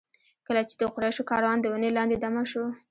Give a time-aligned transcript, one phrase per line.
[0.47, 2.63] کله چې د قریشو کاروان د ونې لاندې دمه شو.